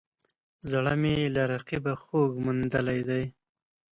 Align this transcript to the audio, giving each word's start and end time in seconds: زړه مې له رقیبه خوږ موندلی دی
زړه 0.69 0.93
مې 1.01 1.15
له 1.35 1.43
رقیبه 1.53 1.93
خوږ 2.03 2.31
موندلی 2.45 2.99
دی 3.09 3.23